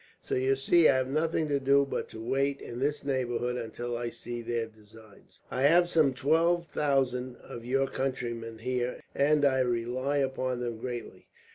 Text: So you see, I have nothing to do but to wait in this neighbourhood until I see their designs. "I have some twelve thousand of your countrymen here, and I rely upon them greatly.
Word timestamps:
So 0.19 0.33
you 0.33 0.55
see, 0.55 0.89
I 0.89 0.95
have 0.97 1.09
nothing 1.09 1.47
to 1.49 1.59
do 1.59 1.85
but 1.87 2.09
to 2.09 2.19
wait 2.19 2.59
in 2.59 2.79
this 2.79 3.03
neighbourhood 3.03 3.55
until 3.55 3.95
I 3.95 4.09
see 4.09 4.41
their 4.41 4.65
designs. 4.65 5.41
"I 5.51 5.61
have 5.61 5.89
some 5.91 6.15
twelve 6.15 6.65
thousand 6.69 7.35
of 7.35 7.63
your 7.65 7.85
countrymen 7.85 8.57
here, 8.57 9.01
and 9.13 9.45
I 9.45 9.59
rely 9.59 10.17
upon 10.17 10.59
them 10.59 10.79
greatly. 10.79 11.27